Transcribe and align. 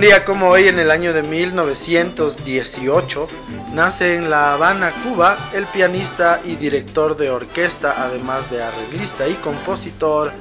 Un 0.00 0.06
día 0.06 0.24
como 0.24 0.48
hoy, 0.48 0.66
en 0.66 0.78
el 0.78 0.90
año 0.90 1.12
de 1.12 1.22
1918, 1.22 3.28
nace 3.74 4.16
en 4.16 4.30
La 4.30 4.54
Habana, 4.54 4.92
Cuba, 5.04 5.36
el 5.52 5.66
pianista 5.66 6.40
y 6.42 6.56
director 6.56 7.18
de 7.18 7.28
orquesta, 7.28 8.02
además 8.02 8.50
de 8.50 8.62
arreglista 8.62 9.28
y 9.28 9.34
compositor, 9.34 10.32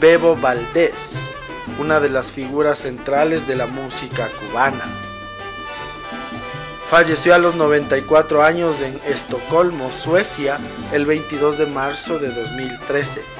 Bebo 0.00 0.36
Valdés, 0.36 1.26
una 1.80 1.98
de 1.98 2.10
las 2.10 2.30
figuras 2.30 2.78
centrales 2.78 3.48
de 3.48 3.56
la 3.56 3.66
música 3.66 4.28
cubana. 4.28 4.84
Falleció 6.88 7.34
a 7.34 7.38
los 7.38 7.56
94 7.56 8.44
años 8.44 8.80
en 8.82 9.00
Estocolmo, 9.12 9.90
Suecia, 9.90 10.58
el 10.92 11.06
22 11.06 11.58
de 11.58 11.66
marzo 11.66 12.20
de 12.20 12.28
2013. 12.28 13.37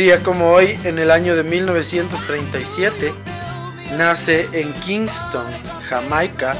Día 0.00 0.22
como 0.22 0.52
hoy, 0.52 0.78
en 0.84 0.98
el 0.98 1.10
año 1.10 1.36
de 1.36 1.44
1937, 1.44 3.12
nace 3.98 4.48
en 4.52 4.72
Kingston, 4.72 5.44
Jamaica, 5.90 6.56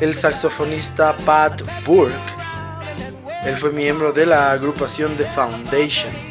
el 0.00 0.14
saxofonista 0.14 1.16
Pat 1.16 1.62
Burke. 1.84 2.14
Él 3.44 3.56
fue 3.56 3.72
miembro 3.72 4.12
de 4.12 4.26
la 4.26 4.52
agrupación 4.52 5.16
The 5.16 5.24
Foundations. 5.24 6.25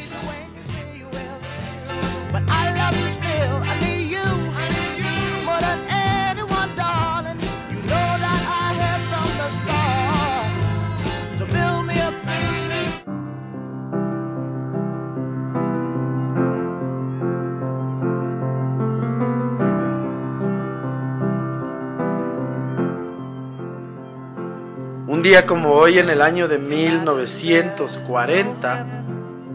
Como 25.44 25.72
hoy, 25.72 25.98
en 25.98 26.08
el 26.08 26.22
año 26.22 26.48
de 26.48 26.58
1940, 26.58 28.86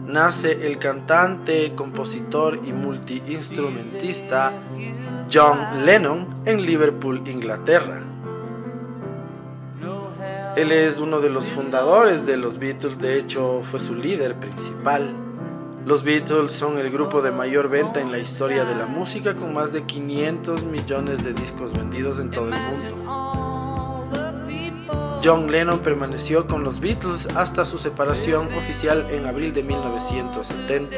nace 0.06 0.64
el 0.66 0.78
cantante, 0.78 1.72
compositor 1.74 2.60
y 2.64 2.72
multiinstrumentista 2.72 4.52
John 5.32 5.84
Lennon 5.84 6.42
en 6.44 6.64
Liverpool, 6.64 7.26
Inglaterra. 7.26 8.00
Él 10.56 10.70
es 10.70 11.00
uno 11.00 11.20
de 11.20 11.30
los 11.30 11.46
fundadores 11.46 12.26
de 12.26 12.36
los 12.36 12.58
Beatles, 12.58 12.98
de 12.98 13.18
hecho 13.18 13.62
fue 13.62 13.80
su 13.80 13.96
líder 13.96 14.36
principal. 14.36 15.12
Los 15.84 16.04
Beatles 16.04 16.52
son 16.52 16.78
el 16.78 16.92
grupo 16.92 17.22
de 17.22 17.32
mayor 17.32 17.68
venta 17.68 18.00
en 18.00 18.12
la 18.12 18.18
historia 18.18 18.64
de 18.64 18.76
la 18.76 18.86
música 18.86 19.34
con 19.34 19.52
más 19.52 19.72
de 19.72 19.82
500 19.82 20.62
millones 20.62 21.24
de 21.24 21.32
discos 21.32 21.72
vendidos 21.72 22.20
en 22.20 22.30
todo 22.30 22.50
el 22.50 22.54
mundo. 22.54 23.21
John 25.24 25.52
Lennon 25.52 25.78
permaneció 25.78 26.48
con 26.48 26.64
los 26.64 26.80
Beatles 26.80 27.28
hasta 27.36 27.64
su 27.64 27.78
separación 27.78 28.52
oficial 28.54 29.06
en 29.10 29.26
abril 29.26 29.52
de 29.54 29.62
1970. 29.62 30.96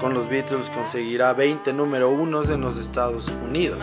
Con 0.00 0.12
los 0.12 0.28
Beatles 0.28 0.70
conseguirá 0.70 1.32
20 1.32 1.72
número 1.72 2.10
unos 2.10 2.50
en 2.50 2.62
los 2.62 2.78
Estados 2.78 3.28
Unidos. 3.28 3.78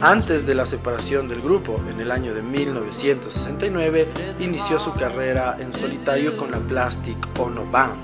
Antes 0.00 0.46
de 0.46 0.54
la 0.54 0.64
separación 0.64 1.28
del 1.28 1.42
grupo, 1.42 1.78
en 1.90 2.00
el 2.00 2.10
año 2.10 2.32
de 2.32 2.40
1969, 2.40 4.08
inició 4.40 4.80
su 4.80 4.94
carrera 4.94 5.58
en 5.60 5.74
solitario 5.74 6.38
con 6.38 6.50
la 6.50 6.60
Plastic 6.60 7.28
Ono 7.38 7.66
Band. 7.66 8.00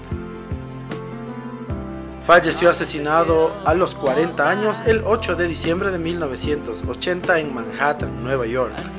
Falleció 2.25 2.69
asesinado 2.69 3.56
a 3.65 3.73
los 3.73 3.94
40 3.94 4.50
años 4.50 4.83
el 4.84 5.03
8 5.06 5.37
de 5.37 5.49
diciembre 5.49 5.91
de 5.91 5.99
1980 5.99 7.38
en 7.38 7.55
Manhattan, 7.55 8.23
Nueva 8.23 8.47
York. 8.47 8.95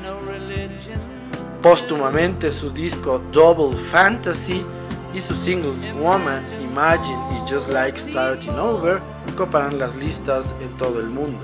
Póstumamente 1.62 2.52
su 2.52 2.70
disco 2.70 3.20
Double 3.32 3.76
Fantasy 3.76 4.64
y 5.14 5.20
sus 5.20 5.38
singles 5.38 5.88
Woman, 5.94 6.44
Imagine 6.62 7.18
y 7.32 7.52
Just 7.52 7.70
Like 7.70 7.98
Starting 7.98 8.58
Over 8.58 9.00
coparán 9.36 9.78
las 9.78 9.94
listas 9.96 10.54
en 10.60 10.76
todo 10.76 11.00
el 11.00 11.06
mundo. 11.06 11.38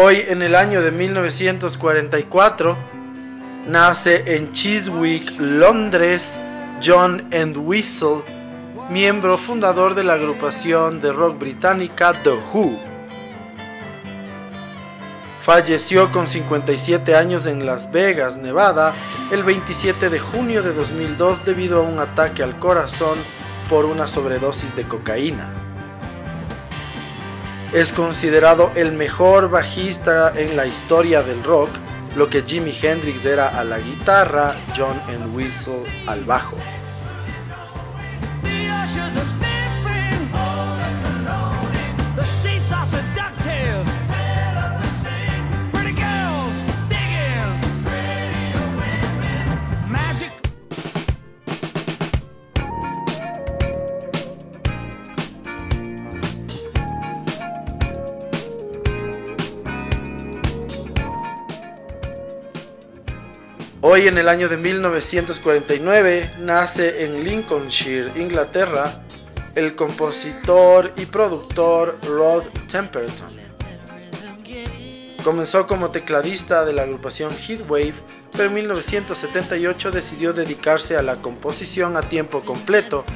Hoy, 0.00 0.24
en 0.28 0.42
el 0.42 0.54
año 0.54 0.80
de 0.80 0.92
1944, 0.92 2.78
nace 3.66 4.36
en 4.36 4.52
Chiswick, 4.52 5.40
Londres, 5.40 6.38
John 6.80 7.26
Entwistle, 7.32 8.22
miembro 8.90 9.36
fundador 9.36 9.96
de 9.96 10.04
la 10.04 10.12
agrupación 10.12 11.00
de 11.00 11.10
rock 11.10 11.40
británica 11.40 12.12
The 12.22 12.30
Who. 12.30 12.78
Falleció 15.40 16.12
con 16.12 16.28
57 16.28 17.16
años 17.16 17.46
en 17.46 17.66
Las 17.66 17.90
Vegas, 17.90 18.36
Nevada, 18.36 18.94
el 19.32 19.42
27 19.42 20.10
de 20.10 20.20
junio 20.20 20.62
de 20.62 20.74
2002 20.74 21.44
debido 21.44 21.80
a 21.80 21.82
un 21.82 21.98
ataque 21.98 22.44
al 22.44 22.56
corazón 22.60 23.18
por 23.68 23.84
una 23.84 24.06
sobredosis 24.06 24.76
de 24.76 24.84
cocaína. 24.84 25.67
Es 27.72 27.92
considerado 27.92 28.72
el 28.76 28.92
mejor 28.92 29.50
bajista 29.50 30.32
en 30.34 30.56
la 30.56 30.64
historia 30.64 31.22
del 31.22 31.44
rock, 31.44 31.68
lo 32.16 32.30
que 32.30 32.42
Jimi 32.42 32.72
Hendrix 32.80 33.26
era 33.26 33.48
a 33.48 33.62
la 33.62 33.78
guitarra, 33.78 34.56
John 34.74 34.98
Entwistle 35.08 35.84
al 36.06 36.24
bajo. 36.24 36.56
Hoy 63.90 64.06
en 64.06 64.18
el 64.18 64.28
año 64.28 64.50
de 64.50 64.58
1949 64.58 66.34
nace 66.40 67.06
en 67.06 67.24
Lincolnshire, 67.24 68.12
Inglaterra, 68.20 69.00
el 69.54 69.74
compositor 69.74 70.92
y 70.98 71.06
productor 71.06 71.96
Rod 72.02 72.42
Temperton. 72.70 73.32
Comenzó 75.24 75.66
como 75.66 75.90
tecladista 75.90 76.66
de 76.66 76.74
la 76.74 76.82
agrupación 76.82 77.30
Heatwave, 77.34 77.94
pero 78.32 78.44
en 78.44 78.54
1978 78.56 79.90
decidió 79.90 80.34
dedicarse 80.34 80.98
a 80.98 81.02
la 81.02 81.16
composición 81.16 81.96
a 81.96 82.02
tiempo 82.02 82.42
completo, 82.42 83.06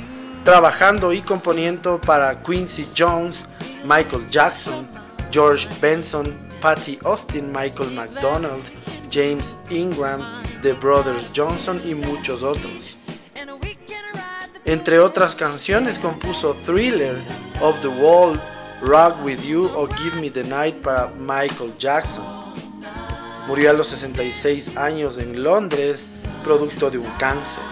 trabajando 0.42 1.12
y 1.12 1.20
componiendo 1.20 2.00
para 2.00 2.42
Quincy 2.42 2.88
Jones, 2.96 3.46
Michael 3.84 4.26
Jackson, 4.30 4.88
George 5.30 5.68
Benson, 5.82 6.34
Patty 6.62 6.98
Austin, 7.04 7.52
Michael 7.52 7.90
McDonald, 7.90 8.64
James 9.10 9.58
Ingram, 9.68 10.41
The 10.62 10.74
Brothers 10.74 11.32
Johnson 11.34 11.80
y 11.84 11.96
muchos 11.96 12.44
otros. 12.44 12.96
Entre 14.64 15.00
otras 15.00 15.34
canciones 15.34 15.98
compuso 15.98 16.54
Thriller, 16.64 17.16
Of 17.60 17.80
the 17.82 17.88
Wall, 17.88 18.40
Rock 18.80 19.16
With 19.24 19.40
You 19.40 19.68
o 19.74 19.88
Give 19.88 20.20
Me 20.20 20.30
the 20.30 20.44
Night 20.44 20.76
para 20.76 21.08
Michael 21.18 21.74
Jackson. 21.78 22.24
Murió 23.48 23.70
a 23.70 23.72
los 23.72 23.88
66 23.88 24.76
años 24.76 25.18
en 25.18 25.42
Londres, 25.42 26.22
producto 26.44 26.92
de 26.92 26.98
un 26.98 27.10
cáncer. 27.18 27.64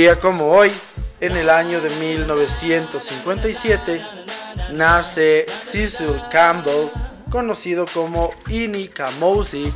Día 0.00 0.18
como 0.18 0.46
hoy, 0.46 0.72
en 1.20 1.36
el 1.36 1.50
año 1.50 1.82
de 1.82 1.90
1957, 1.90 4.02
nace 4.72 5.44
Cecil 5.58 6.18
Campbell, 6.30 6.88
conocido 7.30 7.84
como 7.92 8.32
Innie 8.48 8.88
Kamosi, 8.88 9.70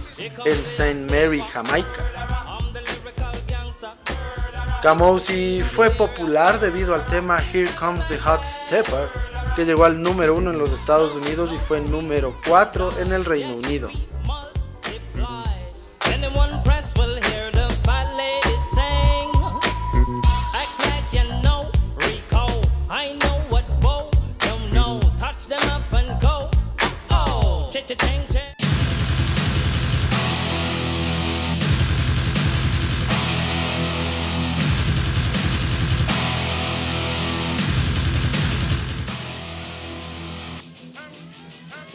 en 0.46 0.64
St. 0.64 1.04
Mary, 1.10 1.44
Jamaica. 1.52 2.56
Kamosi 4.80 5.62
fue 5.62 5.90
popular 5.90 6.58
debido 6.58 6.94
al 6.94 7.04
tema 7.04 7.38
Here 7.38 7.68
Comes 7.78 8.08
the 8.08 8.18
Hot 8.20 8.44
Stepper, 8.44 9.10
que 9.54 9.66
llegó 9.66 9.84
al 9.84 10.00
número 10.00 10.36
uno 10.36 10.52
en 10.52 10.58
los 10.58 10.72
Estados 10.72 11.14
Unidos 11.14 11.52
y 11.52 11.58
fue 11.58 11.82
número 11.82 12.40
4 12.48 13.00
en 13.00 13.12
el 13.12 13.26
Reino 13.26 13.56
Unido. 13.56 13.90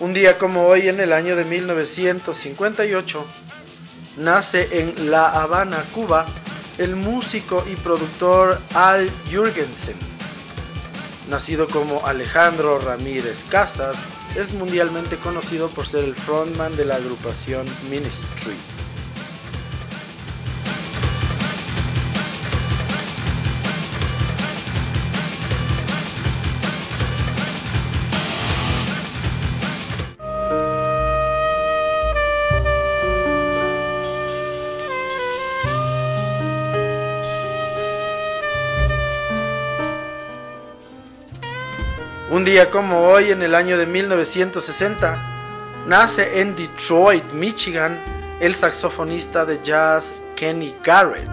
Un 0.09 0.15
día 0.15 0.39
como 0.39 0.65
hoy, 0.65 0.89
en 0.89 0.99
el 0.99 1.13
año 1.13 1.35
de 1.35 1.45
1958, 1.45 3.25
nace 4.17 4.79
en 4.79 5.11
La 5.11 5.29
Habana, 5.29 5.77
Cuba, 5.93 6.25
el 6.79 6.95
músico 6.95 7.63
y 7.71 7.75
productor 7.75 8.59
Al 8.73 9.11
Jurgensen. 9.31 9.97
Nacido 11.29 11.67
como 11.67 12.07
Alejandro 12.07 12.79
Ramírez 12.79 13.45
Casas, 13.49 13.99
es 14.35 14.51
mundialmente 14.53 15.17
conocido 15.17 15.69
por 15.69 15.85
ser 15.85 16.05
el 16.05 16.15
frontman 16.15 16.75
de 16.75 16.85
la 16.85 16.95
agrupación 16.95 17.67
Ministry. 17.91 18.78
Un 42.39 42.45
día 42.45 42.69
como 42.69 43.01
hoy, 43.01 43.31
en 43.31 43.41
el 43.41 43.53
año 43.53 43.77
de 43.77 43.85
1960, 43.85 45.83
nace 45.87 46.39
en 46.39 46.55
Detroit, 46.55 47.33
Michigan, 47.33 47.99
el 48.39 48.55
saxofonista 48.55 49.43
de 49.43 49.59
jazz 49.61 50.15
Kenny 50.37 50.73
Garrett. 50.81 51.29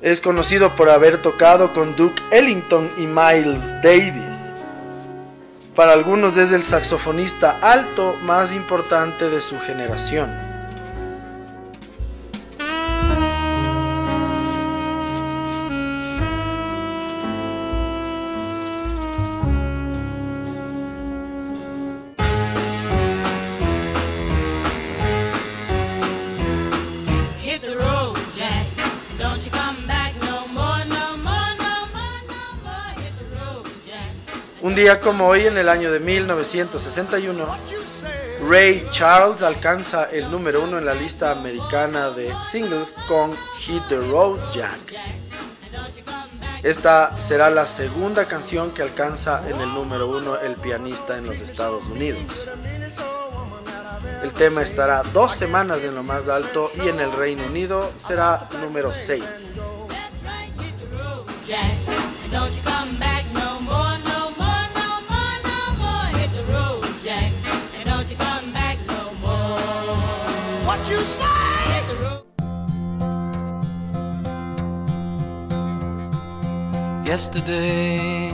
Es 0.00 0.20
conocido 0.20 0.74
por 0.74 0.90
haber 0.90 1.22
tocado 1.22 1.72
con 1.72 1.94
Duke 1.94 2.20
Ellington 2.32 2.90
y 2.96 3.06
Miles 3.06 3.80
Davis. 3.80 4.50
Para 5.76 5.92
algunos 5.92 6.36
es 6.36 6.50
el 6.50 6.64
saxofonista 6.64 7.60
alto 7.62 8.16
más 8.24 8.52
importante 8.52 9.30
de 9.30 9.40
su 9.40 9.60
generación. 9.60 10.51
Un 34.72 34.76
día 34.76 35.00
como 35.00 35.26
hoy, 35.26 35.46
en 35.46 35.58
el 35.58 35.68
año 35.68 35.92
de 35.92 36.00
1961, 36.00 37.44
Ray 38.48 38.86
Charles 38.88 39.42
alcanza 39.42 40.04
el 40.04 40.30
número 40.30 40.62
uno 40.62 40.78
en 40.78 40.86
la 40.86 40.94
lista 40.94 41.30
americana 41.30 42.08
de 42.08 42.32
singles 42.42 42.94
con 43.06 43.36
Hit 43.58 43.82
the 43.90 43.98
Road 43.98 44.38
Jack. 44.50 44.80
Esta 46.62 47.20
será 47.20 47.50
la 47.50 47.66
segunda 47.66 48.24
canción 48.24 48.70
que 48.70 48.80
alcanza 48.80 49.42
en 49.46 49.60
el 49.60 49.74
número 49.74 50.08
uno 50.08 50.38
el 50.38 50.54
pianista 50.54 51.18
en 51.18 51.26
los 51.26 51.42
Estados 51.42 51.88
Unidos. 51.88 52.48
El 54.22 54.32
tema 54.32 54.62
estará 54.62 55.02
dos 55.12 55.32
semanas 55.32 55.84
en 55.84 55.94
lo 55.94 56.02
más 56.02 56.30
alto 56.30 56.70
y 56.82 56.88
en 56.88 56.98
el 56.98 57.12
Reino 57.12 57.44
Unido 57.44 57.92
será 57.98 58.48
número 58.62 58.94
6. 58.94 59.66
Yesterday, 77.12 78.32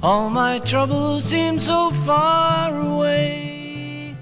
all 0.00 0.30
my 0.30 0.60
troubles 0.60 1.24
seem 1.24 1.58
so 1.58 1.90
far 2.06 2.78
away. 2.78 4.14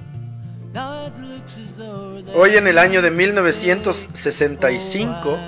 Hoy 2.34 2.56
en 2.56 2.66
el 2.66 2.78
año 2.78 3.02
de 3.02 3.10
1965, 3.10 5.38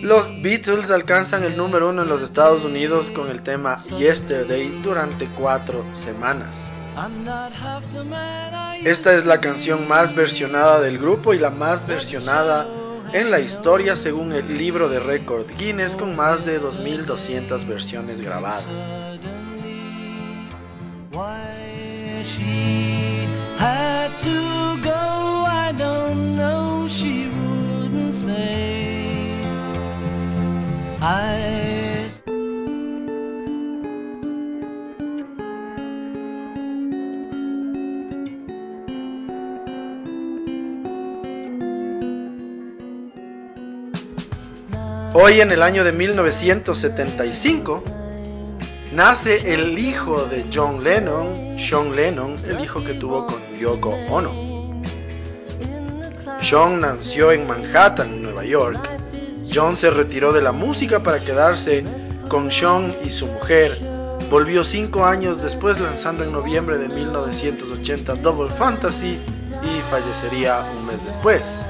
los 0.00 0.30
Beatles 0.40 0.90
alcanzan 0.90 1.44
el 1.44 1.58
número 1.58 1.90
uno 1.90 2.04
en 2.04 2.08
los 2.08 2.22
Estados 2.22 2.64
Unidos 2.64 3.10
con 3.10 3.28
el 3.28 3.42
tema 3.42 3.76
Yesterday 3.98 4.80
durante 4.82 5.28
cuatro 5.28 5.84
semanas. 5.92 6.72
Esta 8.82 9.12
es 9.12 9.26
la 9.26 9.42
canción 9.42 9.86
más 9.88 10.14
versionada 10.14 10.80
del 10.80 10.96
grupo 10.96 11.34
y 11.34 11.38
la 11.38 11.50
más 11.50 11.86
versionada 11.86 12.66
en 13.12 13.30
la 13.30 13.40
historia 13.40 13.96
según 13.96 14.32
el 14.32 14.58
libro 14.58 14.88
de 14.88 14.98
récord 14.98 15.46
Guinness 15.58 15.96
con 15.96 16.16
más 16.16 16.44
de 16.44 16.60
2.200 16.60 17.66
versiones 17.66 18.20
grabadas. 18.20 19.00
Hoy 45.14 45.42
en 45.42 45.52
el 45.52 45.62
año 45.62 45.84
de 45.84 45.92
1975 45.92 47.84
nace 48.92 49.52
el 49.52 49.78
hijo 49.78 50.24
de 50.24 50.46
John 50.50 50.82
Lennon, 50.82 51.58
Sean 51.58 51.94
Lennon, 51.94 52.36
el 52.48 52.64
hijo 52.64 52.82
que 52.82 52.94
tuvo 52.94 53.26
con 53.26 53.42
Yoko 53.54 53.90
Ono. 54.08 54.82
Sean 56.40 56.80
nació 56.80 57.30
en 57.30 57.46
Manhattan, 57.46 58.22
Nueva 58.22 58.46
York. 58.46 58.88
John 59.54 59.76
se 59.76 59.90
retiró 59.90 60.32
de 60.32 60.40
la 60.40 60.52
música 60.52 61.02
para 61.02 61.20
quedarse 61.20 61.84
con 62.28 62.50
Sean 62.50 62.96
y 63.04 63.12
su 63.12 63.26
mujer. 63.26 63.78
Volvió 64.30 64.64
cinco 64.64 65.04
años 65.04 65.42
después 65.42 65.78
lanzando 65.78 66.24
en 66.24 66.32
noviembre 66.32 66.78
de 66.78 66.88
1980 66.88 68.14
Double 68.14 68.48
Fantasy 68.48 69.20
y 69.62 69.90
fallecería 69.90 70.64
un 70.74 70.86
mes 70.86 71.04
después. 71.04 71.66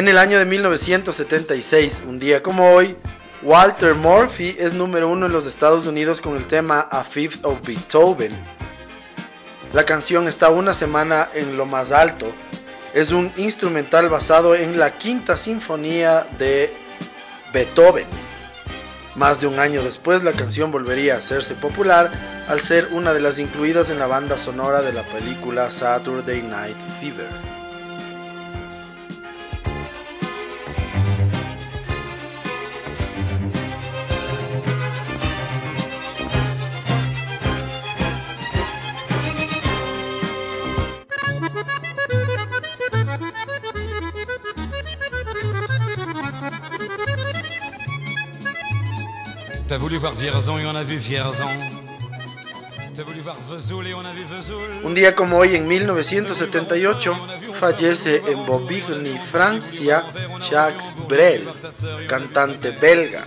En 0.00 0.08
el 0.08 0.16
año 0.16 0.38
de 0.38 0.46
1976, 0.46 2.04
un 2.06 2.18
día 2.18 2.42
como 2.42 2.72
hoy, 2.72 2.96
Walter 3.42 3.94
Murphy 3.94 4.54
es 4.58 4.74
número 4.74 5.08
uno 5.08 5.24
en 5.24 5.32
los 5.32 5.46
Estados 5.46 5.86
Unidos 5.86 6.20
con 6.20 6.36
el 6.36 6.46
tema 6.46 6.80
A 6.80 7.04
Fifth 7.04 7.42
of 7.46 7.66
Beethoven. 7.66 8.36
La 9.72 9.86
canción 9.86 10.28
está 10.28 10.50
una 10.50 10.74
semana 10.74 11.30
en 11.32 11.56
lo 11.56 11.64
más 11.64 11.90
alto. 11.90 12.34
Es 12.92 13.12
un 13.12 13.32
instrumental 13.38 14.10
basado 14.10 14.54
en 14.54 14.78
la 14.78 14.98
quinta 14.98 15.38
sinfonía 15.38 16.26
de 16.38 16.70
Beethoven. 17.54 18.06
Más 19.14 19.40
de 19.40 19.46
un 19.46 19.58
año 19.58 19.82
después 19.82 20.22
la 20.22 20.32
canción 20.32 20.70
volvería 20.70 21.14
a 21.14 21.18
hacerse 21.18 21.54
popular 21.54 22.10
al 22.46 22.60
ser 22.60 22.88
una 22.92 23.14
de 23.14 23.20
las 23.20 23.38
incluidas 23.38 23.88
en 23.88 23.98
la 23.98 24.06
banda 24.06 24.36
sonora 24.36 24.82
de 24.82 24.92
la 24.92 25.02
película 25.04 25.70
Saturday 25.70 26.42
Night 26.42 26.76
Fever. 27.00 27.49
Un 54.82 54.94
día 54.94 55.14
como 55.14 55.38
hoy, 55.38 55.54
en 55.54 55.68
1978, 55.68 57.28
fallece 57.54 58.20
en 58.26 58.44
Bobigny, 58.46 59.16
Francia, 59.30 60.04
Jacques 60.50 60.94
Brel, 61.08 61.48
cantante 62.08 62.72
belga. 62.72 63.24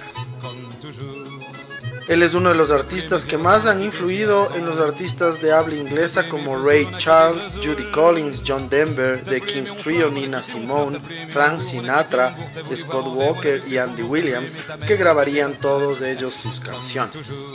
Él 2.07 2.21
es 2.21 2.33
uno 2.33 2.49
de 2.49 2.55
los 2.55 2.69
artistas 2.69 3.23
que 3.23 3.37
más 3.37 3.65
han 3.65 3.81
influido 3.81 4.53
en 4.55 4.65
los 4.65 4.77
artistas 4.79 5.41
de 5.41 5.53
habla 5.53 5.75
inglesa 5.75 6.27
como 6.27 6.61
Ray 6.61 6.87
Charles, 6.97 7.57
Judy 7.63 7.89
Collins, 7.91 8.43
John 8.45 8.69
Denver, 8.69 9.23
The 9.23 9.39
King's 9.39 9.75
Trio, 9.77 10.11
Nina 10.11 10.43
Simone, 10.43 10.99
Frank 11.29 11.61
Sinatra, 11.61 12.35
Scott 12.75 13.07
Walker 13.07 13.61
y 13.67 13.77
Andy 13.77 14.03
Williams, 14.03 14.57
que 14.85 14.97
grabarían 14.97 15.53
todos 15.53 16.01
ellos 16.01 16.33
sus 16.33 16.59
canciones. 16.59 17.51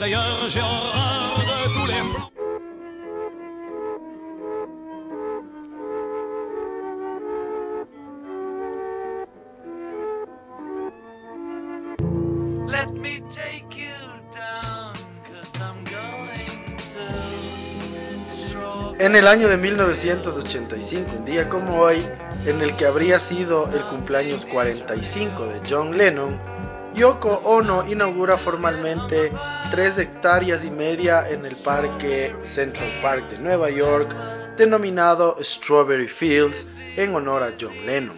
D'ailleurs 0.00 0.48
j'ai 0.48 0.60
horreur 0.60 1.38
de 1.50 1.68
tous 1.74 1.86
les 1.86 2.02
flots. 2.08 2.32
Let 12.66 12.90
me 12.98 13.20
En 18.98 19.16
el 19.16 19.26
año 19.26 19.48
de 19.48 19.56
1985, 19.56 21.10
un 21.18 21.24
día 21.24 21.48
como 21.48 21.78
hoy, 21.78 22.02
en 22.46 22.60
el 22.62 22.76
que 22.76 22.86
habría 22.86 23.18
sido 23.20 23.68
el 23.72 23.82
cumpleaños 23.84 24.46
45 24.46 25.46
de 25.46 25.60
John 25.68 25.96
Lennon, 25.96 26.38
Yoko 27.00 27.40
Ono 27.44 27.86
inaugura 27.88 28.36
formalmente 28.36 29.32
tres 29.70 29.96
hectáreas 29.96 30.66
y 30.66 30.70
media 30.70 31.26
en 31.30 31.46
el 31.46 31.56
parque 31.56 32.36
Central 32.42 32.90
Park 33.00 33.24
de 33.30 33.38
Nueva 33.38 33.70
York, 33.70 34.14
denominado 34.58 35.38
Strawberry 35.40 36.08
Fields 36.08 36.66
en 36.98 37.14
honor 37.14 37.42
a 37.42 37.52
John 37.58 37.72
Lennon. 37.86 38.16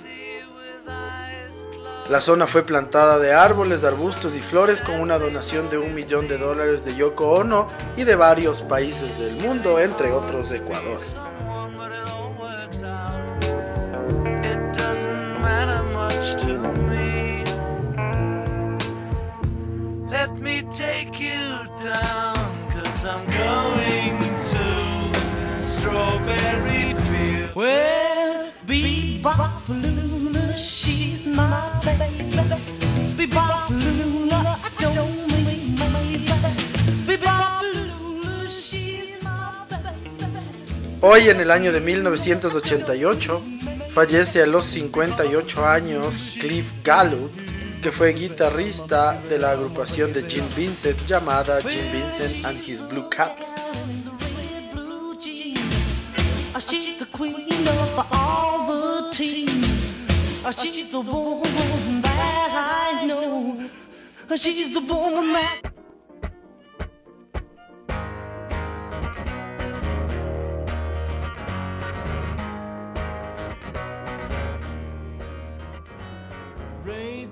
La 2.10 2.20
zona 2.20 2.48
fue 2.48 2.64
plantada 2.64 3.20
de 3.20 3.32
árboles, 3.32 3.84
arbustos 3.84 4.34
y 4.34 4.40
flores 4.40 4.82
con 4.82 5.00
una 5.00 5.16
donación 5.16 5.70
de 5.70 5.78
un 5.78 5.94
millón 5.94 6.26
de 6.26 6.38
dólares 6.38 6.84
de 6.84 6.96
Yoko 6.96 7.34
Ono 7.34 7.68
y 7.96 8.02
de 8.02 8.16
varios 8.16 8.62
países 8.62 9.16
del 9.16 9.36
mundo, 9.36 9.78
entre 9.78 10.10
otros 10.10 10.50
Ecuador. 10.50 10.98
Hoy 41.04 41.28
en 41.28 41.40
el 41.40 41.50
año 41.50 41.72
de 41.72 41.80
1988 41.80 43.42
fallece 43.92 44.42
a 44.42 44.46
los 44.46 44.64
58 44.66 45.66
años 45.66 46.36
Cliff 46.40 46.70
Gallup 46.84 47.30
que 47.82 47.90
fue 47.90 48.12
guitarrista 48.12 49.20
de 49.28 49.38
la 49.40 49.50
agrupación 49.50 50.12
de 50.12 50.22
Jim 50.22 50.44
Vincent 50.56 51.04
llamada 51.04 51.60
Jim 51.60 51.90
Vincent 51.90 52.44
and 52.44 52.62
His 52.62 52.80
Blue 52.88 53.08
Caps. 53.10 53.48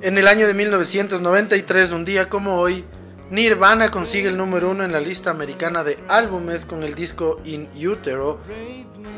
En 0.02 0.16
el 0.16 0.28
año 0.28 0.46
de 0.46 0.54
1993, 0.54 1.92
un 1.92 2.04
día 2.04 2.28
como 2.28 2.56
hoy, 2.56 2.84
Nirvana 3.30 3.90
consigue 3.90 4.28
el 4.28 4.36
número 4.36 4.70
uno 4.70 4.82
en 4.82 4.92
la 4.92 5.00
lista 5.00 5.30
americana 5.30 5.84
de 5.84 5.98
álbumes 6.08 6.64
con 6.64 6.82
el 6.82 6.94
disco 6.94 7.40
In 7.44 7.68
Utero. 7.86 8.40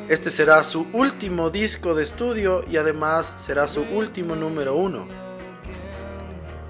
Este 0.09 0.31
será 0.31 0.63
su 0.65 0.87
último 0.93 1.51
disco 1.51 1.95
de 1.95 2.03
estudio 2.03 2.65
y 2.71 2.77
además 2.77 3.33
será 3.39 3.69
su 3.69 3.83
último 3.83 4.35
número 4.35 4.75
uno. 4.75 5.22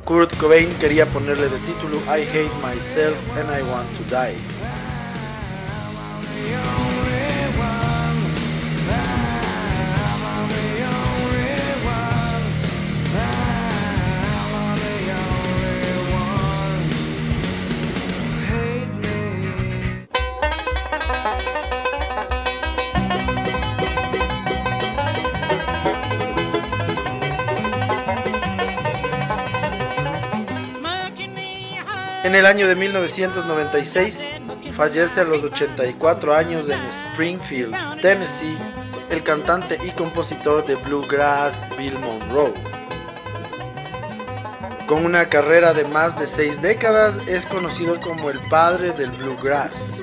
Kurt 0.05 0.37
Cobain 0.37 0.69
quería 0.81 1.07
ponerle 1.07 1.49
de 1.49 1.59
título 1.59 1.97
I 2.09 2.23
Hate 2.23 2.51
Myself 2.61 3.17
and 3.39 3.49
I 3.51 3.63
Want 3.71 3.89
to 3.97 4.03
Die. 4.11 4.37
En 32.33 32.37
el 32.37 32.47
año 32.47 32.67
de 32.67 32.75
1996 32.77 34.25
fallece 34.75 35.21
a 35.21 35.25
los 35.25 35.45
84 35.45 36.35
años 36.35 36.67
en 36.71 36.81
Springfield, 36.87 38.01
Tennessee, 38.01 38.57
el 39.11 39.23
cantante 39.23 39.79
y 39.87 39.91
compositor 39.91 40.65
de 40.65 40.77
bluegrass 40.77 41.61
Bill 41.77 41.99
Monroe. 41.99 42.55
Con 44.87 45.05
una 45.05 45.27
carrera 45.27 45.75
de 45.75 45.85
más 45.85 46.19
de 46.19 46.27
seis 46.27 46.63
décadas, 46.63 47.19
es 47.29 47.45
conocido 47.45 48.01
como 48.01 48.31
el 48.31 48.39
padre 48.49 48.93
del 48.93 49.11
bluegrass. 49.11 50.01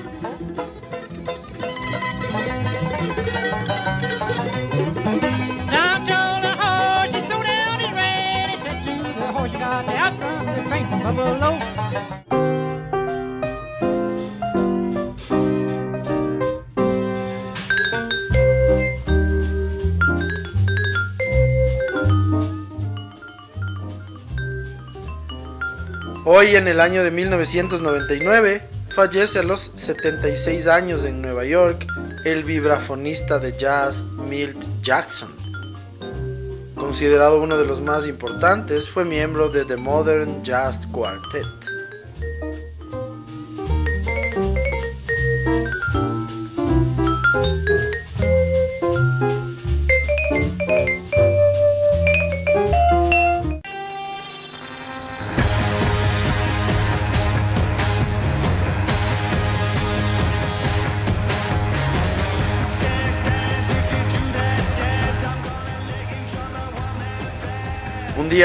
Hoy 26.40 26.56
en 26.56 26.68
el 26.68 26.80
año 26.80 27.04
de 27.04 27.10
1999 27.10 28.62
fallece 28.94 29.40
a 29.40 29.42
los 29.42 29.60
76 29.74 30.68
años 30.68 31.04
en 31.04 31.20
Nueva 31.20 31.44
York 31.44 31.84
el 32.24 32.44
vibrafonista 32.44 33.38
de 33.38 33.58
jazz 33.58 34.04
Milt 34.26 34.56
Jackson. 34.80 35.28
Considerado 36.74 37.42
uno 37.42 37.58
de 37.58 37.66
los 37.66 37.82
más 37.82 38.06
importantes, 38.06 38.88
fue 38.88 39.04
miembro 39.04 39.50
de 39.50 39.66
The 39.66 39.76
Modern 39.76 40.42
Jazz 40.42 40.86
Quartet. 40.86 41.59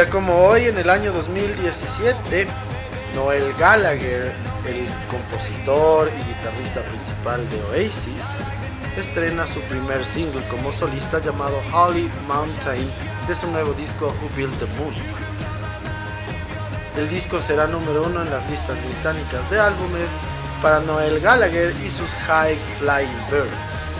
Como 0.09 0.45
hoy, 0.45 0.65
en 0.65 0.77
el 0.77 0.89
año 0.89 1.11
2017, 1.13 2.47
Noel 3.15 3.53
Gallagher, 3.57 4.33
el 4.65 4.87
compositor 5.09 6.09
y 6.09 6.27
guitarrista 6.27 6.81
principal 6.81 7.47
de 7.49 7.63
Oasis, 7.63 8.35
estrena 8.97 9.47
su 9.47 9.61
primer 9.61 10.05
single 10.05 10.45
como 10.47 10.71
solista 10.73 11.19
llamado 11.19 11.61
Holly 11.71 12.09
Mountain 12.27 12.87
de 13.27 13.35
su 13.35 13.47
nuevo 13.51 13.73
disco 13.73 14.07
Who 14.07 14.29
Built 14.35 14.57
the 14.59 14.65
Moon. 14.77 14.93
El 16.97 17.09
disco 17.09 17.41
será 17.41 17.67
número 17.67 18.03
uno 18.03 18.21
en 18.21 18.29
las 18.29 18.49
listas 18.49 18.77
británicas 18.83 19.49
de 19.49 19.59
álbumes 19.59 20.17
para 20.61 20.79
Noel 20.81 21.19
Gallagher 21.19 21.73
y 21.85 21.91
sus 21.91 22.13
High 22.27 22.57
Flying 22.79 23.29
Birds. 23.29 23.94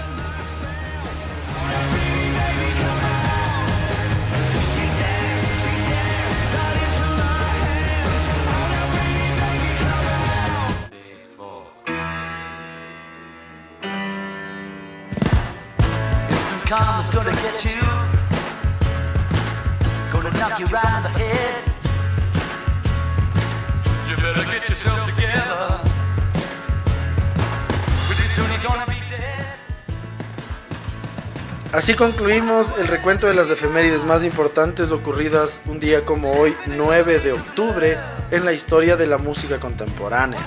Así 31.85 31.93
concluimos 31.93 32.73
el 32.79 32.87
recuento 32.87 33.27
de 33.27 33.35
las 33.35 33.51
efemérides 33.51 34.03
más 34.03 34.23
importantes 34.23 34.91
ocurridas 34.91 35.61
un 35.67 35.79
día 35.79 36.03
como 36.03 36.31
hoy, 36.31 36.57
9 36.65 37.19
de 37.19 37.31
octubre, 37.31 37.99
en 38.31 38.43
la 38.43 38.53
historia 38.53 38.97
de 38.97 39.05
la 39.05 39.19
música 39.19 39.59
contemporánea. 39.59 40.39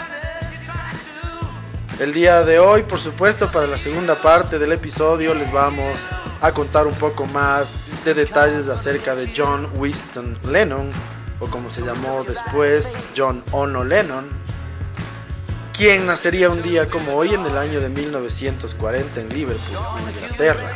El 2.00 2.12
día 2.12 2.42
de 2.42 2.58
hoy, 2.58 2.82
por 2.82 2.98
supuesto, 2.98 3.52
para 3.52 3.68
la 3.68 3.78
segunda 3.78 4.20
parte 4.20 4.58
del 4.58 4.72
episodio 4.72 5.32
les 5.32 5.52
vamos 5.52 6.08
a 6.40 6.50
contar 6.52 6.88
un 6.88 6.94
poco 6.94 7.24
más 7.26 7.76
de 8.04 8.14
detalles 8.14 8.68
acerca 8.68 9.14
de 9.14 9.32
John 9.32 9.70
Winston 9.76 10.36
Lennon, 10.50 10.90
o 11.38 11.46
como 11.46 11.70
se 11.70 11.82
llamó 11.82 12.24
después, 12.24 12.98
John 13.16 13.44
Ono 13.52 13.84
Lennon, 13.84 14.28
quien 15.72 16.04
nacería 16.04 16.50
un 16.50 16.62
día 16.62 16.90
como 16.90 17.14
hoy 17.14 17.32
en 17.32 17.46
el 17.46 17.56
año 17.56 17.80
de 17.80 17.90
1940 17.90 19.20
en 19.20 19.28
Liverpool, 19.28 19.78
Inglaterra. 20.16 20.74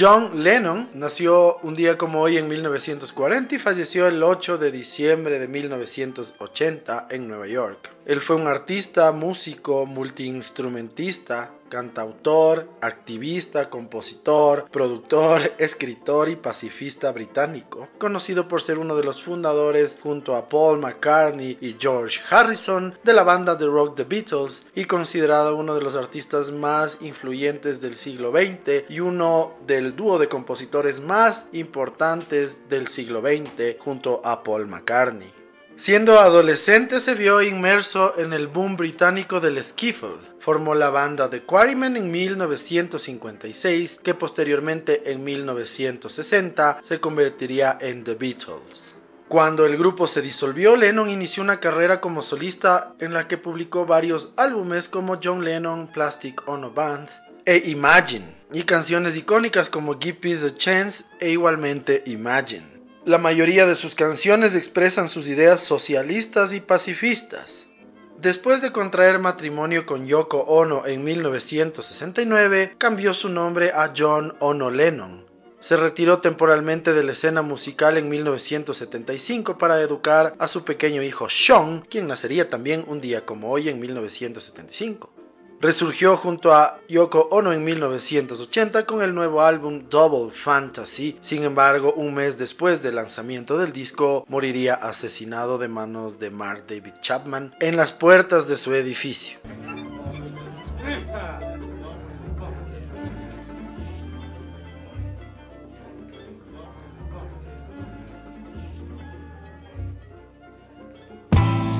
John 0.00 0.42
Lennon 0.42 0.88
nació 0.94 1.56
un 1.58 1.76
día 1.76 1.98
como 1.98 2.22
hoy 2.22 2.38
en 2.38 2.48
1940 2.48 3.54
y 3.54 3.58
falleció 3.58 4.06
el 4.06 4.22
8 4.22 4.56
de 4.56 4.72
diciembre 4.72 5.38
de 5.38 5.46
1980 5.46 7.08
en 7.10 7.28
Nueva 7.28 7.46
York. 7.46 7.90
Él 8.06 8.22
fue 8.22 8.36
un 8.36 8.46
artista, 8.46 9.12
músico, 9.12 9.84
multiinstrumentista, 9.84 11.52
cantautor, 11.70 12.68
activista, 12.82 13.70
compositor, 13.70 14.66
productor, 14.70 15.40
escritor 15.58 16.28
y 16.28 16.36
pacifista 16.36 17.10
británico, 17.12 17.88
conocido 17.96 18.46
por 18.48 18.60
ser 18.60 18.78
uno 18.78 18.96
de 18.96 19.04
los 19.04 19.22
fundadores 19.22 19.98
junto 20.02 20.36
a 20.36 20.50
Paul 20.50 20.80
McCartney 20.80 21.56
y 21.62 21.76
George 21.78 22.20
Harrison 22.28 22.94
de 23.02 23.14
la 23.14 23.22
banda 23.22 23.54
de 23.54 23.66
rock 23.66 23.96
The 23.96 24.04
Beatles 24.04 24.66
y 24.74 24.84
considerado 24.84 25.56
uno 25.56 25.74
de 25.74 25.82
los 25.82 25.96
artistas 25.96 26.52
más 26.52 26.98
influyentes 27.00 27.80
del 27.80 27.96
siglo 27.96 28.32
XX 28.32 28.90
y 28.90 29.00
uno 29.00 29.54
del 29.66 29.96
dúo 29.96 30.18
de 30.18 30.28
compositores 30.28 31.00
más 31.00 31.46
importantes 31.52 32.68
del 32.68 32.88
siglo 32.88 33.20
XX 33.20 33.78
junto 33.78 34.20
a 34.24 34.42
Paul 34.42 34.66
McCartney. 34.66 35.39
Siendo 35.80 36.20
adolescente 36.20 37.00
se 37.00 37.14
vio 37.14 37.40
inmerso 37.40 38.12
en 38.18 38.34
el 38.34 38.48
boom 38.48 38.76
británico 38.76 39.40
del 39.40 39.64
skiffle. 39.64 40.18
Formó 40.38 40.74
la 40.74 40.90
banda 40.90 41.30
The 41.30 41.40
Quarrymen 41.40 41.96
en 41.96 42.10
1956, 42.10 44.00
que 44.04 44.12
posteriormente 44.12 45.10
en 45.10 45.24
1960 45.24 46.80
se 46.82 47.00
convertiría 47.00 47.78
en 47.80 48.04
The 48.04 48.14
Beatles. 48.14 48.94
Cuando 49.26 49.64
el 49.64 49.78
grupo 49.78 50.06
se 50.06 50.20
disolvió, 50.20 50.76
Lennon 50.76 51.08
inició 51.08 51.42
una 51.42 51.60
carrera 51.60 52.02
como 52.02 52.20
solista 52.20 52.92
en 52.98 53.14
la 53.14 53.26
que 53.26 53.38
publicó 53.38 53.86
varios 53.86 54.32
álbumes 54.36 54.86
como 54.86 55.18
John 55.24 55.46
Lennon 55.46 55.86
Plastic 55.86 56.46
Ono 56.46 56.72
Band 56.72 57.08
e 57.46 57.56
Imagine, 57.70 58.26
y 58.52 58.64
canciones 58.64 59.16
icónicas 59.16 59.70
como 59.70 59.98
Give 59.98 60.18
Peace 60.20 60.46
a 60.46 60.54
Chance 60.54 61.06
e 61.20 61.30
igualmente 61.30 62.02
Imagine. 62.04 62.79
La 63.06 63.16
mayoría 63.16 63.64
de 63.64 63.76
sus 63.76 63.94
canciones 63.94 64.54
expresan 64.54 65.08
sus 65.08 65.26
ideas 65.26 65.60
socialistas 65.60 66.52
y 66.52 66.60
pacifistas. 66.60 67.64
Después 68.20 68.60
de 68.60 68.72
contraer 68.72 69.18
matrimonio 69.18 69.86
con 69.86 70.06
Yoko 70.06 70.40
Ono 70.40 70.86
en 70.86 71.02
1969, 71.02 72.74
cambió 72.76 73.14
su 73.14 73.30
nombre 73.30 73.72
a 73.72 73.94
John 73.96 74.36
Ono 74.40 74.70
Lennon. 74.70 75.24
Se 75.60 75.78
retiró 75.78 76.18
temporalmente 76.18 76.92
de 76.92 77.02
la 77.02 77.12
escena 77.12 77.40
musical 77.40 77.96
en 77.96 78.10
1975 78.10 79.56
para 79.56 79.80
educar 79.80 80.34
a 80.38 80.46
su 80.46 80.64
pequeño 80.64 81.02
hijo 81.02 81.30
Sean, 81.30 81.80
quien 81.80 82.06
nacería 82.06 82.50
también 82.50 82.84
un 82.86 83.00
día 83.00 83.24
como 83.24 83.50
hoy 83.50 83.70
en 83.70 83.80
1975. 83.80 85.19
Resurgió 85.62 86.16
junto 86.16 86.54
a 86.54 86.80
Yoko 86.88 87.28
Ono 87.32 87.52
en 87.52 87.62
1980 87.62 88.86
con 88.86 89.02
el 89.02 89.14
nuevo 89.14 89.42
álbum 89.42 89.90
Double 89.90 90.32
Fantasy. 90.34 91.18
Sin 91.20 91.44
embargo, 91.44 91.92
un 91.92 92.14
mes 92.14 92.38
después 92.38 92.82
del 92.82 92.94
lanzamiento 92.94 93.58
del 93.58 93.70
disco, 93.70 94.24
moriría 94.26 94.72
asesinado 94.74 95.58
de 95.58 95.68
manos 95.68 96.18
de 96.18 96.30
Mark 96.30 96.64
David 96.66 96.94
Chapman 97.02 97.54
en 97.60 97.76
las 97.76 97.92
puertas 97.92 98.48
de 98.48 98.56
su 98.56 98.74
edificio. 98.74 99.38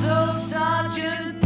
So, 0.02 1.39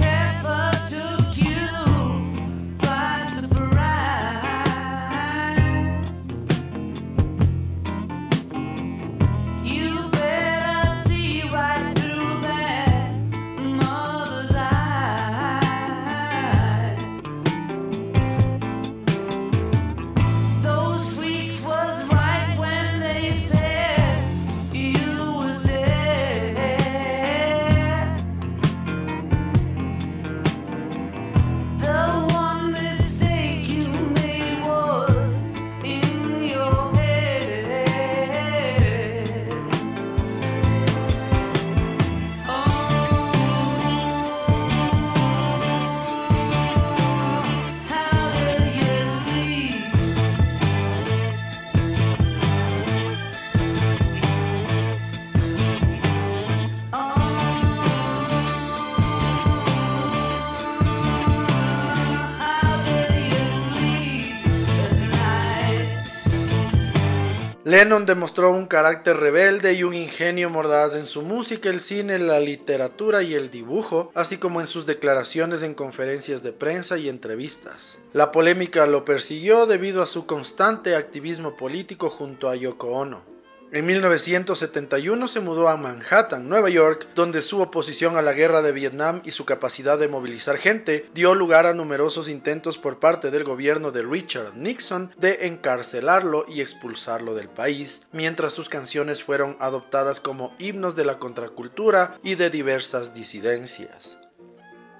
Lennon 67.74 68.06
demostró 68.06 68.52
un 68.52 68.66
carácter 68.66 69.16
rebelde 69.16 69.72
y 69.72 69.82
un 69.82 69.94
ingenio 69.94 70.48
mordaz 70.48 70.94
en 70.94 71.06
su 71.06 71.22
música, 71.22 71.68
el 71.68 71.80
cine, 71.80 72.20
la 72.20 72.38
literatura 72.38 73.24
y 73.24 73.34
el 73.34 73.50
dibujo, 73.50 74.12
así 74.14 74.36
como 74.36 74.60
en 74.60 74.68
sus 74.68 74.86
declaraciones 74.86 75.64
en 75.64 75.74
conferencias 75.74 76.44
de 76.44 76.52
prensa 76.52 76.98
y 76.98 77.08
entrevistas. 77.08 77.98
La 78.12 78.30
polémica 78.30 78.86
lo 78.86 79.04
persiguió 79.04 79.66
debido 79.66 80.04
a 80.04 80.06
su 80.06 80.24
constante 80.24 80.94
activismo 80.94 81.56
político 81.56 82.10
junto 82.10 82.48
a 82.48 82.54
Yoko 82.54 82.92
Ono. 82.92 83.33
En 83.74 83.86
1971 83.86 85.26
se 85.26 85.40
mudó 85.40 85.68
a 85.68 85.76
Manhattan, 85.76 86.48
Nueva 86.48 86.70
York, 86.70 87.08
donde 87.16 87.42
su 87.42 87.60
oposición 87.60 88.16
a 88.16 88.22
la 88.22 88.32
guerra 88.32 88.62
de 88.62 88.70
Vietnam 88.70 89.20
y 89.24 89.32
su 89.32 89.44
capacidad 89.46 89.98
de 89.98 90.06
movilizar 90.06 90.58
gente 90.58 91.10
dio 91.12 91.34
lugar 91.34 91.66
a 91.66 91.74
numerosos 91.74 92.28
intentos 92.28 92.78
por 92.78 93.00
parte 93.00 93.32
del 93.32 93.42
gobierno 93.42 93.90
de 93.90 94.02
Richard 94.02 94.54
Nixon 94.54 95.12
de 95.16 95.48
encarcelarlo 95.48 96.46
y 96.48 96.60
expulsarlo 96.60 97.34
del 97.34 97.48
país, 97.48 98.02
mientras 98.12 98.52
sus 98.52 98.68
canciones 98.68 99.24
fueron 99.24 99.56
adoptadas 99.58 100.20
como 100.20 100.54
himnos 100.60 100.94
de 100.94 101.06
la 101.06 101.18
contracultura 101.18 102.16
y 102.22 102.36
de 102.36 102.50
diversas 102.50 103.12
disidencias. 103.12 104.23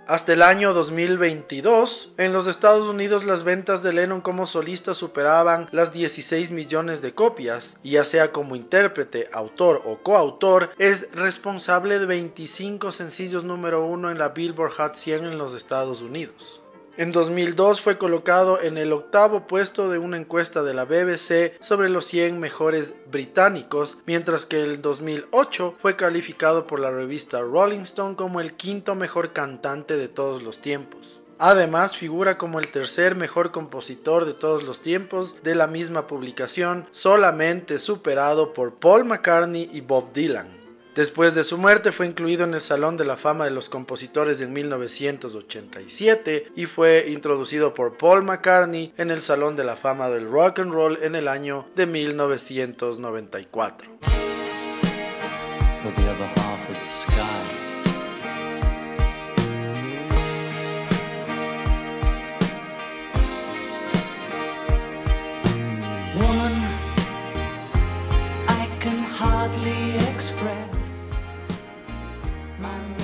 Hasta 0.07 0.35
el 0.35 0.43
año 0.43 0.75
2022, 0.75 2.13
en 2.19 2.35
los 2.35 2.47
Estados 2.47 2.87
Unidos 2.89 3.25
las 3.25 3.43
ventas 3.43 3.83
de 3.83 3.95
Lennon 3.95 4.21
como 4.21 4.47
solista 4.47 4.95
superaban 4.95 5.67
las 5.73 5.95
16 5.95 6.51
millones 6.51 7.01
de 7.01 7.15
copias, 7.15 7.79
y 7.83 7.93
ya 7.93 8.05
sea 8.05 8.31
como 8.31 8.55
intérprete, 8.55 9.31
autor 9.33 9.81
o 9.87 10.03
coautor, 10.03 10.71
es 10.77 11.09
responsable 11.13 11.99
de 11.99 12.05
25 12.05 12.93
sencillos 12.93 13.45
número 13.45 13.87
uno 13.87 14.11
en 14.11 14.19
la 14.19 14.29
Billboard 14.29 14.73
Hot 14.73 14.95
100 14.95 15.25
en 15.25 15.39
los 15.39 15.55
Estados 15.55 16.03
Unidos. 16.03 16.61
En 16.97 17.11
2002 17.11 17.81
fue 17.81 17.99
colocado 17.99 18.63
en 18.63 18.79
el 18.79 18.93
octavo 18.93 19.49
puesto 19.49 19.91
de 19.91 19.99
una 19.99 20.17
encuesta 20.17 20.63
de 20.63 20.75
la 20.75 20.85
BBC 20.85 21.61
sobre 21.61 21.89
los 21.89 22.05
100 22.05 22.39
mejores 22.39 22.95
británicos, 23.11 23.99
mientras 24.07 24.47
que 24.47 24.63
en 24.63 24.81
2008 24.81 25.75
fue 25.81 25.97
calificado 25.97 26.69
por 26.69 26.79
la 26.79 26.93
revista 26.93 27.41
Rolling 27.41 27.81
Stone 27.81 28.15
como 28.15 28.41
el 28.41 28.55
quinto 28.55 28.95
mejor 28.95 29.33
cantante 29.33 29.97
de 29.97 30.07
todos 30.07 30.45
los 30.45 30.61
tiempos. 30.61 31.19
Además 31.41 31.97
figura 31.97 32.39
como 32.39 32.61
el 32.61 32.69
tercer 32.69 33.17
mejor 33.17 33.51
compositor 33.51 34.25
de 34.25 34.35
todos 34.35 34.63
los 34.63 34.81
tiempos 34.81 35.43
de 35.43 35.57
la 35.57 35.67
misma 35.67 36.07
publicación, 36.07 36.87
solamente 36.93 37.81
superado 37.81 38.53
por 38.53 38.75
Paul 38.75 39.05
McCartney 39.05 39.69
y 39.73 39.81
Bob 39.81 40.13
Dylan. 40.13 40.64
Después 40.95 41.35
de 41.35 41.43
su 41.43 41.59
muerte 41.59 41.91
fue 41.91 42.07
incluido 42.07 42.45
en 42.45 42.55
el 42.55 42.61
Salón 42.61 42.97
de 42.97 43.05
la 43.05 43.17
Fama 43.17 43.47
de 43.47 43.51
los 43.51 43.69
Compositores 43.69 44.41
en 44.41 44.53
1987 44.53 46.53
y 46.55 46.67
fue 46.67 47.07
introducido 47.09 47.75
por 47.75 47.97
Paul 47.97 48.23
McCartney 48.23 48.93
en 48.97 49.11
el 49.11 49.21
Salón 49.21 49.57
de 49.57 49.65
la 49.65 49.75
Fama 49.75 50.09
del 50.09 50.31
Rock 50.31 50.61
and 50.61 50.73
Roll 50.73 51.01
en 51.03 51.17
el 51.17 51.27
año 51.27 51.67
de 51.75 51.87
1994. 51.87 53.89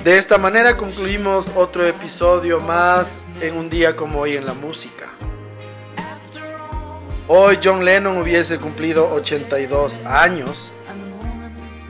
De 0.04 0.16
esta 0.16 0.38
manera 0.38 0.78
concluimos 0.78 1.50
otro 1.56 1.84
episodio 1.86 2.58
más 2.58 3.26
en 3.42 3.54
un 3.54 3.68
día 3.68 3.96
como 3.96 4.20
hoy 4.20 4.34
en 4.34 4.46
la 4.46 4.54
música. 4.54 5.10
Hoy 7.28 7.58
John 7.62 7.84
Lennon 7.84 8.16
hubiese 8.16 8.58
cumplido 8.58 9.12
82 9.12 10.00
años. 10.06 10.72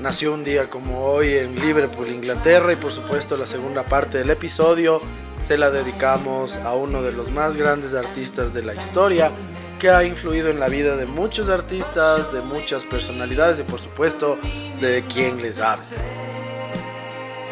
Nació 0.00 0.34
un 0.34 0.42
día 0.42 0.68
como 0.68 1.04
hoy 1.04 1.36
en 1.36 1.54
Liverpool, 1.54 2.08
Inglaterra 2.08 2.72
y 2.72 2.76
por 2.76 2.90
supuesto 2.90 3.36
la 3.36 3.46
segunda 3.46 3.84
parte 3.84 4.18
del 4.18 4.30
episodio 4.30 5.00
se 5.40 5.56
la 5.56 5.70
dedicamos 5.70 6.56
a 6.64 6.74
uno 6.74 7.02
de 7.02 7.12
los 7.12 7.30
más 7.30 7.56
grandes 7.56 7.94
artistas 7.94 8.52
de 8.52 8.64
la 8.64 8.74
historia 8.74 9.30
que 9.78 9.88
ha 9.88 10.02
influido 10.02 10.48
en 10.48 10.58
la 10.58 10.66
vida 10.66 10.96
de 10.96 11.06
muchos 11.06 11.48
artistas, 11.48 12.32
de 12.32 12.40
muchas 12.40 12.84
personalidades 12.84 13.60
y 13.60 13.62
por 13.62 13.78
supuesto 13.78 14.36
de 14.80 15.04
quien 15.06 15.40
les 15.40 15.60
habla. 15.60 15.84